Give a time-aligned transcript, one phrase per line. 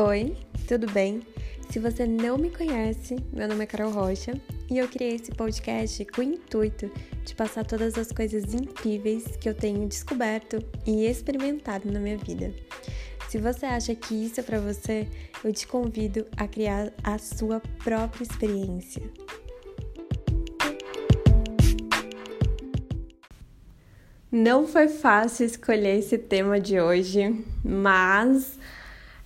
[0.00, 0.36] Oi,
[0.68, 1.22] tudo bem?
[1.70, 4.40] Se você não me conhece, meu nome é Carol Rocha
[4.70, 6.88] e eu criei esse podcast com o intuito
[7.24, 12.54] de passar todas as coisas incríveis que eu tenho descoberto e experimentado na minha vida.
[13.28, 15.08] Se você acha que isso é para você,
[15.42, 19.02] eu te convido a criar a sua própria experiência.
[24.30, 28.56] Não foi fácil escolher esse tema de hoje, mas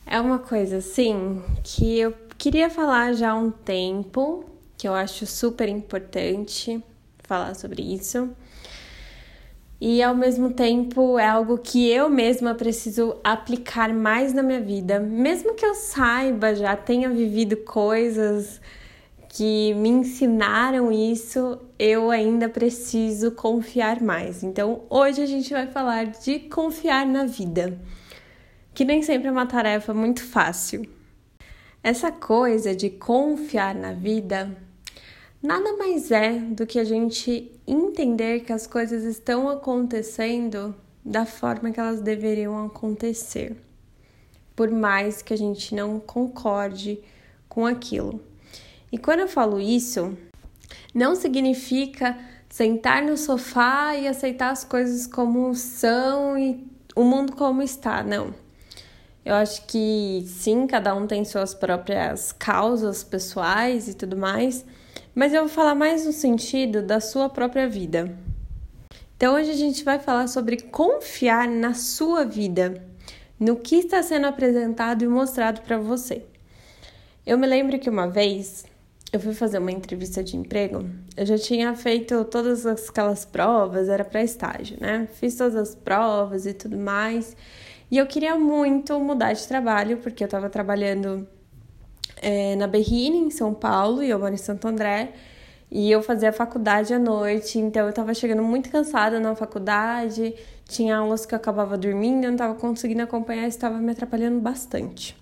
[0.07, 4.45] é uma coisa assim que eu queria falar já há um tempo,
[4.77, 6.83] que eu acho super importante
[7.19, 8.31] falar sobre isso.
[9.81, 15.01] E ao mesmo tempo é algo que eu mesma preciso aplicar mais na minha vida.
[15.01, 18.61] Mesmo que eu saiba, já tenha vivido coisas
[19.29, 24.43] que me ensinaram isso, eu ainda preciso confiar mais.
[24.43, 27.77] Então, hoje a gente vai falar de confiar na vida
[28.75, 30.87] que nem sempre é uma tarefa muito fácil.
[31.83, 34.57] Essa coisa de confiar na vida
[35.43, 40.75] nada mais é do que a gente entender que as coisas estão acontecendo
[41.05, 43.57] da forma que elas deveriam acontecer,
[44.55, 47.01] por mais que a gente não concorde
[47.49, 48.23] com aquilo.
[48.93, 50.17] E quando eu falo isso,
[50.95, 52.17] não significa
[52.49, 58.33] sentar no sofá e aceitar as coisas como são e o mundo como está, não.
[59.25, 64.65] Eu acho que sim, cada um tem suas próprias causas pessoais e tudo mais,
[65.15, 68.17] mas eu vou falar mais no sentido da sua própria vida.
[69.17, 72.83] Então hoje a gente vai falar sobre confiar na sua vida,
[73.39, 76.25] no que está sendo apresentado e mostrado para você.
[77.25, 78.65] Eu me lembro que uma vez
[79.13, 80.85] eu fui fazer uma entrevista de emprego,
[81.17, 85.07] eu já tinha feito todas aquelas provas, era para estágio, né?
[85.13, 87.37] Fiz todas as provas e tudo mais.
[87.93, 91.29] E eu queria muito mudar de trabalho, porque eu estava trabalhando
[92.23, 95.13] é, na Berrine, em São Paulo, e eu moro em Santo André.
[95.71, 100.35] E eu fazia faculdade à noite, então eu estava chegando muito cansada na faculdade,
[100.67, 105.15] tinha aulas que eu acabava dormindo, eu não estava conseguindo acompanhar, estava me atrapalhando bastante.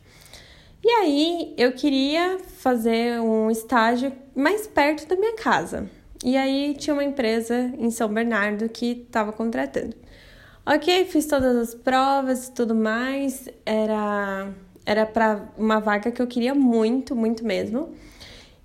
[0.85, 5.91] E aí eu queria fazer um estágio mais perto da minha casa.
[6.25, 9.97] E aí tinha uma empresa em São Bernardo que estava contratando.
[10.73, 13.49] Ok, fiz todas as provas e tudo mais.
[13.67, 14.55] Era
[14.87, 17.93] era para uma vaga que eu queria muito, muito mesmo.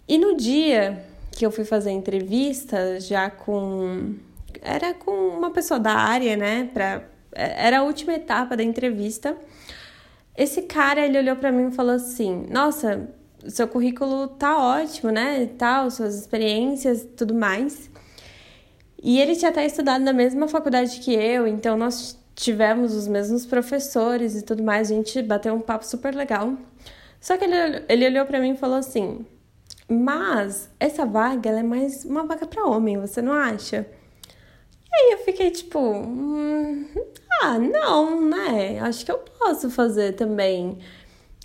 [0.07, 4.13] E no dia que eu fui fazer a entrevista, já com
[4.61, 9.35] era com uma pessoa da área, né, para era a última etapa da entrevista.
[10.37, 13.09] Esse cara, ele olhou para mim e falou assim: "Nossa,
[13.47, 15.49] seu currículo tá ótimo, né?
[15.57, 17.89] Tal, suas experiências, tudo mais".
[19.05, 23.45] E ele tinha até estudado na mesma faculdade que eu, então nós tivemos os mesmos
[23.45, 26.57] professores e tudo mais, a gente bateu um papo super legal.
[27.21, 29.23] Só que ele, ele olhou para mim e falou assim:
[29.87, 33.85] Mas essa vaga é mais uma vaga para homem, você não acha?
[34.91, 36.87] E aí eu fiquei tipo: hum,
[37.43, 38.79] Ah, não, né?
[38.79, 40.79] Acho que eu posso fazer também.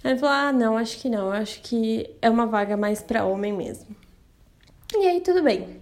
[0.02, 3.26] Aí ele falou: Ah, não, acho que não, acho que é uma vaga mais para
[3.26, 3.94] homem mesmo.
[4.96, 5.78] E aí tudo bem.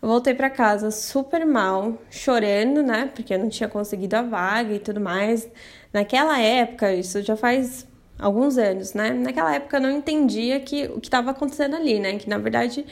[0.00, 3.10] Eu voltei para casa super mal, chorando, né?
[3.14, 5.48] Porque eu não tinha conseguido a vaga e tudo mais.
[5.92, 7.86] Naquela época, isso já faz
[8.18, 9.10] alguns anos, né?
[9.10, 12.18] Naquela época eu não entendia que, o que estava acontecendo ali, né?
[12.18, 12.84] Que na verdade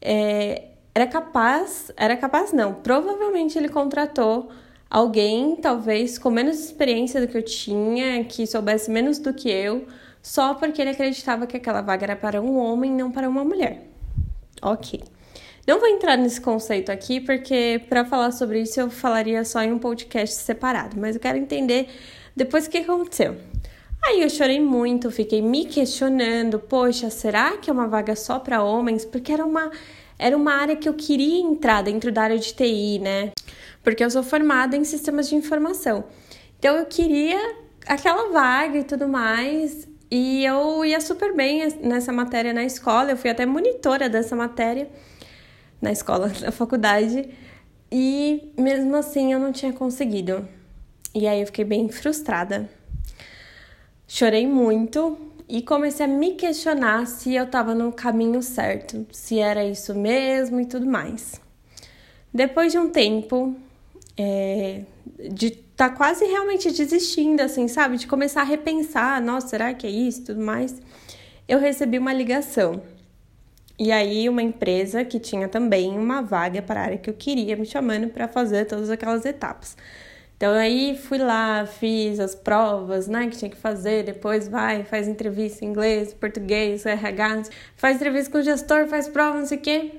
[0.00, 4.50] é, era capaz, era capaz não, provavelmente ele contratou
[4.90, 9.86] alguém, talvez com menos experiência do que eu tinha, que soubesse menos do que eu,
[10.22, 13.88] só porque ele acreditava que aquela vaga era para um homem, não para uma mulher.
[14.62, 15.02] Ok.
[15.66, 19.72] Não vou entrar nesse conceito aqui, porque para falar sobre isso eu falaria só em
[19.72, 21.88] um podcast separado, mas eu quero entender
[22.36, 23.36] depois o que aconteceu.
[24.06, 28.62] Aí eu chorei muito, fiquei me questionando, poxa, será que é uma vaga só para
[28.62, 29.06] homens?
[29.06, 29.70] Porque era uma
[30.18, 33.32] era uma área que eu queria entrar dentro da área de TI, né?
[33.82, 36.04] Porque eu sou formada em sistemas de informação.
[36.58, 37.38] Então eu queria
[37.86, 43.16] aquela vaga e tudo mais, e eu ia super bem nessa matéria na escola, eu
[43.16, 44.88] fui até monitora dessa matéria
[45.84, 47.28] na escola, na faculdade,
[47.92, 50.48] e mesmo assim eu não tinha conseguido.
[51.14, 52.68] E aí eu fiquei bem frustrada.
[54.08, 55.16] Chorei muito
[55.48, 60.60] e comecei a me questionar se eu estava no caminho certo, se era isso mesmo
[60.60, 61.40] e tudo mais.
[62.32, 63.54] Depois de um tempo
[64.16, 64.82] é,
[65.30, 67.96] de tá quase realmente desistindo, assim, sabe?
[67.96, 70.80] De começar a repensar, nossa, será que é isso e tudo mais,
[71.46, 72.82] eu recebi uma ligação
[73.78, 77.56] e aí, uma empresa que tinha também uma vaga para a área que eu queria,
[77.56, 79.76] me chamando para fazer todas aquelas etapas.
[80.36, 85.08] Então aí fui lá, fiz as provas, né, que tinha que fazer, depois vai, faz
[85.08, 87.44] entrevista em inglês, português, RH,
[87.76, 89.92] faz entrevista com o gestor, faz prova, não sei o quê.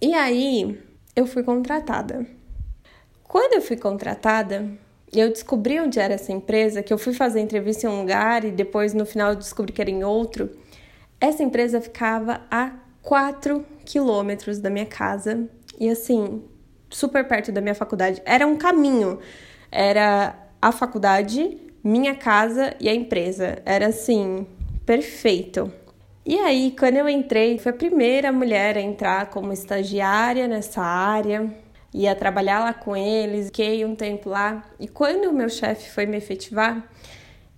[0.00, 0.80] E aí
[1.14, 2.24] eu fui contratada.
[3.24, 4.66] Quando eu fui contratada,
[5.12, 8.50] eu descobri onde era essa empresa, que eu fui fazer entrevista em um lugar e
[8.50, 10.50] depois no final eu descobri que era em outro.
[11.20, 15.48] Essa empresa ficava a 4 quilômetros da minha casa
[15.78, 16.42] e assim,
[16.88, 18.20] super perto da minha faculdade.
[18.24, 19.18] Era um caminho
[19.70, 23.62] era a faculdade, minha casa e a empresa.
[23.64, 24.46] Era assim,
[24.84, 25.72] perfeito.
[26.26, 31.52] E aí, quando eu entrei, foi a primeira mulher a entrar como estagiária nessa área,
[31.94, 34.64] ia trabalhar lá com eles, fiquei um tempo lá.
[34.78, 36.88] E quando o meu chefe foi me efetivar,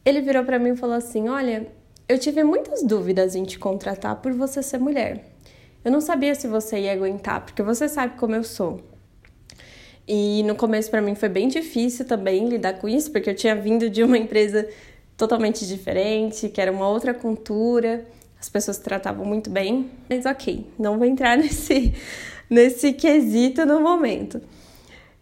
[0.04, 1.66] ele virou para mim e falou assim: Olha,
[2.08, 5.31] eu tive muitas dúvidas em te contratar por você ser mulher.
[5.84, 8.81] Eu não sabia se você ia aguentar, porque você sabe como eu sou.
[10.06, 13.55] E no começo para mim foi bem difícil também lidar com isso, porque eu tinha
[13.55, 14.69] vindo de uma empresa
[15.17, 18.05] totalmente diferente, que era uma outra cultura,
[18.40, 21.94] as pessoas tratavam muito bem, mas ok, não vou entrar nesse,
[22.50, 24.40] nesse quesito no momento.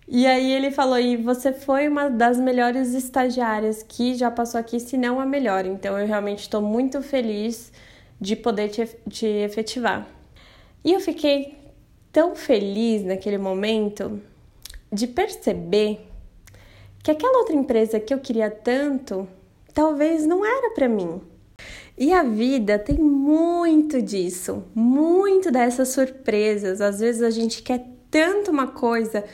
[0.08, 4.80] E aí ele falou: e você foi uma das melhores estagiárias que já passou aqui,
[4.80, 5.64] se não a melhor.
[5.66, 7.72] Então eu realmente estou muito feliz
[8.20, 10.19] de poder te, te efetivar.
[10.84, 11.58] E eu fiquei
[12.12, 14.20] tão feliz naquele momento
[14.92, 16.06] de perceber
[17.02, 19.28] que aquela outra empresa que eu queria tanto
[19.72, 21.20] talvez não era para mim.
[21.96, 26.80] E a vida tem muito disso, muito dessas surpresas.
[26.80, 29.24] Às vezes a gente quer tanto uma coisa,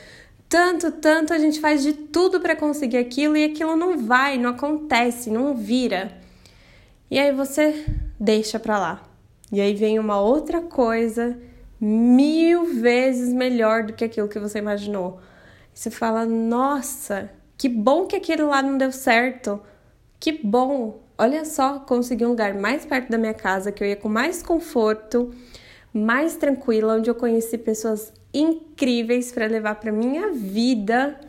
[0.49, 4.51] tanto, tanto, a gente faz de tudo para conseguir aquilo e aquilo não vai, não
[4.51, 6.17] acontece, não vira.
[7.09, 7.85] E aí você
[8.19, 9.06] deixa para lá.
[9.51, 11.37] E aí vem uma outra coisa
[11.79, 15.19] mil vezes melhor do que aquilo que você imaginou.
[15.73, 19.61] Você fala, nossa, que bom que aquilo lá não deu certo.
[20.19, 20.99] Que bom.
[21.17, 24.43] Olha só, consegui um lugar mais perto da minha casa, que eu ia com mais
[24.43, 25.31] conforto,
[25.93, 31.19] mais tranquila, onde eu conheci pessoas incríveis para levar para minha vida,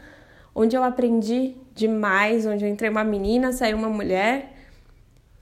[0.54, 4.54] onde eu aprendi demais, onde eu entrei uma menina, saiu uma mulher.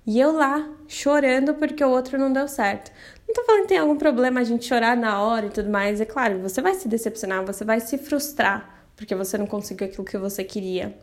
[0.07, 2.91] E eu lá, chorando porque o outro não deu certo.
[3.27, 6.01] Não tô falando que tem algum problema a gente chorar na hora e tudo mais.
[6.01, 10.05] É claro, você vai se decepcionar, você vai se frustrar porque você não conseguiu aquilo
[10.05, 10.97] que você queria.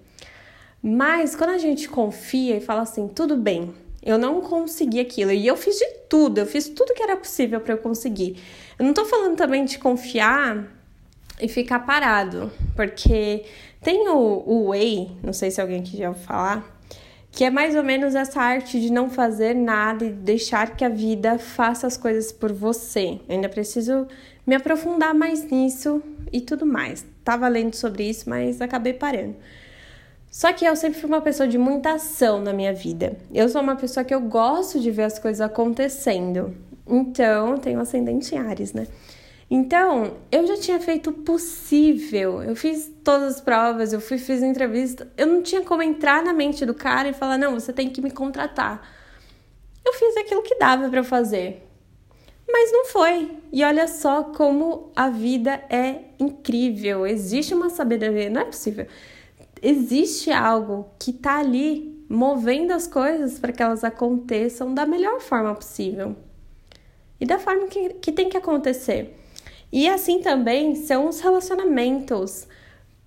[0.82, 5.48] Mas quando a gente confia e fala assim, tudo bem, eu não consegui aquilo e
[5.48, 8.44] eu fiz de tudo, eu fiz tudo que era possível para eu conseguir.
[8.78, 10.68] Eu não tô falando também de confiar
[11.40, 13.46] e ficar parado, porque
[13.82, 16.73] tem o, o Way, não sei se alguém aqui já ouviu falar,
[17.34, 20.90] que é mais ou menos essa arte de não fazer nada e deixar que a
[20.90, 23.20] vida faça as coisas por você.
[23.28, 24.08] Eu ainda preciso
[24.48, 26.02] me aprofundar mais nisso
[26.32, 29.36] e tudo mais tava lendo sobre isso, mas acabei parando.
[30.30, 33.16] Só que eu sempre fui uma pessoa de muita ação na minha vida.
[33.34, 36.56] Eu sou uma pessoa que eu gosto de ver as coisas acontecendo.
[36.88, 38.88] Então, tenho ascendente em Ares, né?
[39.56, 42.42] Então, eu já tinha feito o possível.
[42.42, 45.08] Eu fiz todas as provas, eu fui fiz entrevista.
[45.16, 48.02] Eu não tinha como entrar na mente do cara e falar: "Não, você tem que
[48.02, 48.82] me contratar".
[49.86, 51.62] Eu fiz aquilo que dava para fazer.
[52.52, 53.38] Mas não foi.
[53.52, 57.06] E olha só como a vida é incrível.
[57.06, 58.88] Existe uma sabedoria, não é possível.
[59.62, 65.54] Existe algo que está ali movendo as coisas para que elas aconteçam da melhor forma
[65.54, 66.16] possível.
[67.22, 69.20] E da forma que, que tem que acontecer.
[69.74, 72.48] E assim também são os relacionamentos.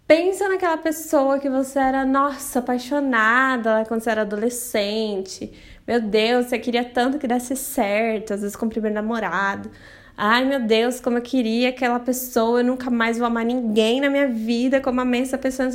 [0.05, 5.53] Pensa naquela pessoa que você era, nossa, apaixonada quando você era adolescente.
[5.87, 9.71] Meu Deus, você queria tanto que desse certo, às vezes com o primeiro namorado.
[10.17, 14.11] Ai, meu Deus, como eu queria aquela pessoa, eu nunca mais vou amar ninguém na
[14.11, 15.69] minha vida como amei essa pessoa.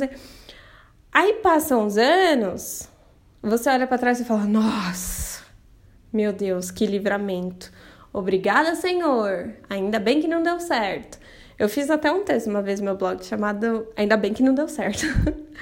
[1.10, 2.86] Aí passam uns anos,
[3.42, 5.42] você olha para trás e fala: Nossa,
[6.12, 7.72] meu Deus, que livramento.
[8.12, 9.54] Obrigada, Senhor.
[9.70, 11.18] Ainda bem que não deu certo.
[11.58, 14.54] Eu fiz até um texto uma vez no meu blog chamado Ainda bem que não
[14.54, 15.06] deu certo.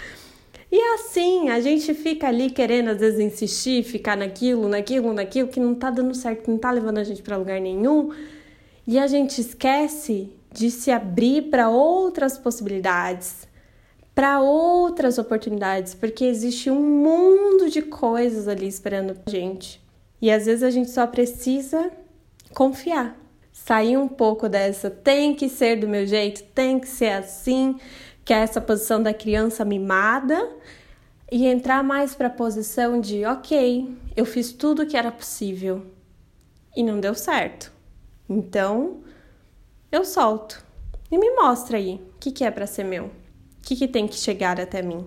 [0.70, 5.60] e assim, a gente fica ali querendo às vezes insistir, ficar naquilo, naquilo, naquilo que
[5.60, 8.12] não tá dando certo, que não tá levando a gente para lugar nenhum.
[8.86, 13.46] E a gente esquece de se abrir para outras possibilidades,
[14.14, 19.80] para outras oportunidades, porque existe um mundo de coisas ali esperando a gente.
[20.20, 21.90] E às vezes a gente só precisa
[22.54, 23.20] confiar
[23.64, 27.78] sair um pouco dessa tem que ser do meu jeito, tem que ser assim,
[28.24, 30.50] que é essa posição da criança mimada
[31.30, 35.86] e entrar mais para a posição de, OK, eu fiz tudo o que era possível
[36.74, 37.72] e não deu certo.
[38.28, 39.02] Então,
[39.90, 40.64] eu solto.
[41.10, 43.06] E me mostra aí o que, que é para ser meu.
[43.06, 43.12] O
[43.62, 45.06] que, que tem que chegar até mim.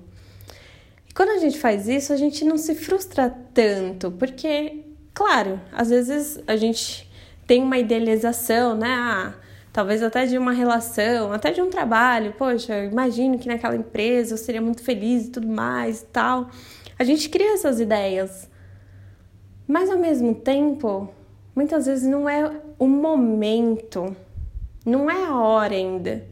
[1.14, 6.42] quando a gente faz isso, a gente não se frustra tanto, porque, claro, às vezes
[6.48, 7.12] a gente
[7.46, 8.88] tem uma idealização, né?
[8.90, 9.34] Ah,
[9.72, 12.34] talvez até de uma relação, até de um trabalho.
[12.38, 16.50] Poxa, eu imagino que naquela empresa eu seria muito feliz e tudo mais e tal.
[16.98, 18.50] A gente cria essas ideias.
[19.68, 21.10] Mas ao mesmo tempo,
[21.56, 24.16] muitas vezes não é o momento,
[24.86, 26.24] não é a hora ainda.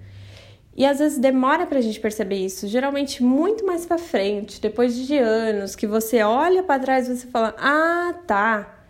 [0.76, 5.18] E às vezes demora pra gente perceber isso, geralmente muito mais para frente, depois de
[5.18, 8.81] anos, que você olha para trás e você fala: "Ah, tá.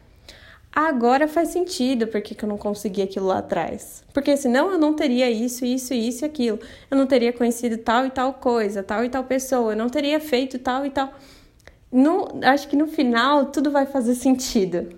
[0.73, 4.05] Agora faz sentido porque que eu não consegui aquilo lá atrás.
[4.13, 6.59] Porque senão eu não teria isso, isso, isso e aquilo.
[6.89, 10.19] Eu não teria conhecido tal e tal coisa, tal e tal pessoa, eu não teria
[10.19, 11.13] feito tal e tal.
[11.91, 14.89] No, acho que no final tudo vai fazer sentido.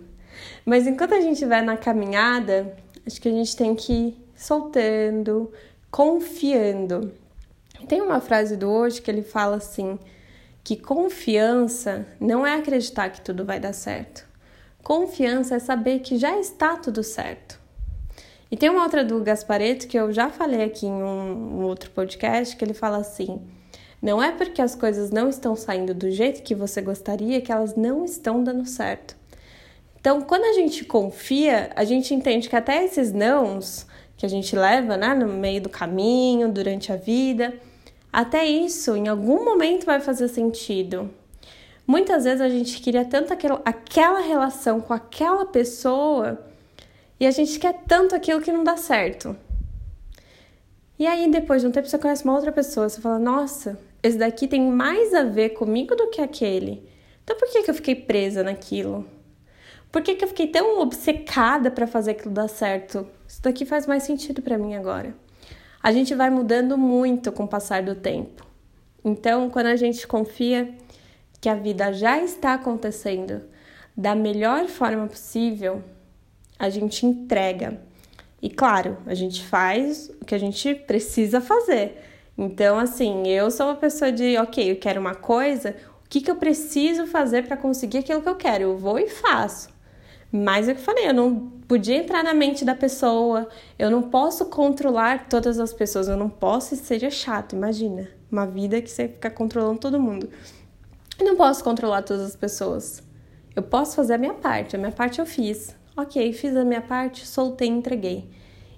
[0.64, 2.76] Mas enquanto a gente vai na caminhada,
[3.06, 5.52] acho que a gente tem que ir soltando,
[5.90, 7.12] confiando.
[7.88, 9.98] Tem uma frase do hoje que ele fala assim:
[10.64, 14.33] que confiança não é acreditar que tudo vai dar certo.
[14.84, 17.60] Confiança é saber que já está tudo certo.
[18.52, 21.90] E tem uma outra do Gaspareto que eu já falei aqui em um, um outro
[21.92, 23.42] podcast que ele fala assim:
[24.02, 27.76] não é porque as coisas não estão saindo do jeito que você gostaria que elas
[27.76, 29.16] não estão dando certo.
[30.00, 33.88] Então, quando a gente confia, a gente entende que até esses nãos
[34.18, 37.54] que a gente leva né, no meio do caminho, durante a vida.
[38.12, 41.10] Até isso, em algum momento, vai fazer sentido.
[41.86, 46.40] Muitas vezes a gente queria tanto aquela, relação com aquela pessoa
[47.20, 49.36] e a gente quer tanto aquilo que não dá certo.
[50.98, 54.18] E aí, depois de um tempo, você conhece uma outra pessoa, você fala: Nossa, esse
[54.18, 56.88] daqui tem mais a ver comigo do que aquele.
[57.24, 59.06] Então, por que, que eu fiquei presa naquilo?
[59.92, 63.08] Por que, que eu fiquei tão obcecada para fazer aquilo dar certo?
[63.28, 65.16] Isso daqui faz mais sentido para mim agora.
[65.82, 68.46] A gente vai mudando muito com o passar do tempo.
[69.04, 70.74] Então, quando a gente confia
[71.44, 73.42] que a vida já está acontecendo
[73.98, 75.84] da melhor forma possível,
[76.58, 77.82] a gente entrega.
[78.42, 82.02] E claro, a gente faz o que a gente precisa fazer.
[82.38, 86.32] Então, assim, eu sou uma pessoa de, ok, eu quero uma coisa, o que, que
[86.32, 88.64] eu preciso fazer para conseguir aquilo que eu quero?
[88.64, 89.68] Eu vou e faço.
[90.32, 93.92] Mas é o que eu falei, eu não podia entrar na mente da pessoa, eu
[93.92, 98.08] não posso controlar todas as pessoas, eu não posso, seria chato, imagina.
[98.32, 100.30] Uma vida que você fica controlando todo mundo.
[101.20, 103.04] Eu não posso controlar todas as pessoas.
[103.56, 105.76] Eu posso fazer a minha parte, a minha parte eu fiz.
[105.96, 108.30] Ok, fiz a minha parte, soltei entreguei.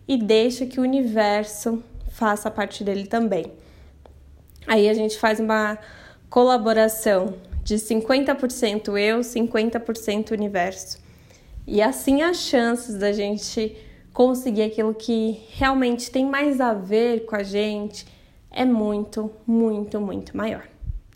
[0.08, 3.46] E deixa que o universo faça a parte dele também.
[4.68, 5.78] Aí a gente faz uma
[6.30, 11.00] colaboração de 50% eu, 50% universo.
[11.66, 13.76] E assim as chances da gente
[14.14, 18.06] conseguir aquilo que realmente tem mais a ver com a gente
[18.52, 20.75] é muito, muito, muito maior.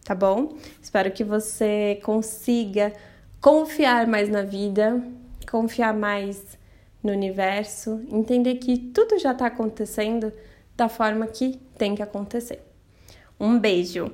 [0.10, 0.58] Tá bom?
[0.82, 2.92] Espero que você consiga
[3.40, 5.04] confiar mais na vida,
[5.48, 6.58] confiar mais
[7.04, 10.34] no universo, entender que tudo já está acontecendo
[10.76, 12.60] da forma que tem que acontecer.
[13.40, 14.12] Um beijo!